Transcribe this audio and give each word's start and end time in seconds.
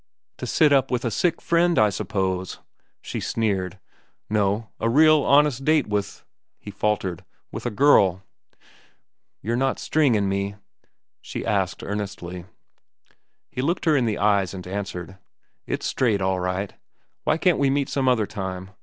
"To 0.39 0.47
sit 0.47 0.73
up 0.73 0.89
with 0.89 1.05
a 1.05 1.11
sick 1.11 1.39
friend, 1.43 1.77
I 1.77 1.91
suppose?" 1.91 2.57
she 3.03 3.19
sneered. 3.19 3.77
"No, 4.31 4.69
a 4.79 4.89
real, 4.89 5.21
honest 5.21 5.63
date 5.63 5.85
with—" 5.85 6.25
he 6.57 6.71
faltered, 6.71 7.23
"with 7.51 7.67
a 7.67 7.69
girl." 7.69 8.23
"You're 9.43 9.55
not 9.55 9.77
stringin' 9.77 10.27
me?" 10.27 10.55
she 11.21 11.45
asked 11.45 11.83
earnestly. 11.83 12.45
He 13.51 13.61
looked 13.61 13.85
her 13.85 13.95
in 13.95 14.07
the 14.07 14.17
eyes 14.17 14.55
and 14.55 14.65
answered: 14.65 15.19
"It's 15.67 15.85
straight, 15.85 16.19
all 16.19 16.39
right. 16.39 16.69
But 16.71 16.79
why 17.25 17.37
can't 17.37 17.59
we 17.59 17.69
meet 17.69 17.87
some 17.87 18.07
other 18.09 18.25
time? 18.25 18.71